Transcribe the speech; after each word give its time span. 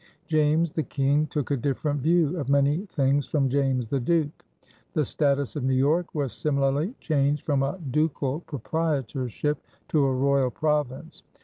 James 0.27 0.71
the 0.71 0.81
King 0.81 1.27
took 1.27 1.51
a 1.51 1.55
different 1.55 2.01
view 2.01 2.35
of 2.39 2.49
many 2.49 2.87
things 2.87 3.27
from 3.27 3.49
James 3.49 3.87
the 3.89 3.99
Duke. 3.99 4.43
The 4.93 5.05
status 5.05 5.55
of 5.55 5.63
New 5.63 5.75
York 5.75 6.15
was 6.15 6.33
similarly 6.33 6.95
changed 6.99 7.45
from 7.45 7.61
a 7.61 7.77
ducal 7.91 8.39
proprietorship 8.39 9.59
to 9.89 10.03
a 10.03 10.11
royal 10.11 10.49
province. 10.49 11.21